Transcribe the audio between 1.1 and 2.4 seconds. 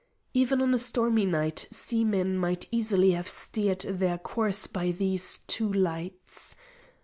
night seamen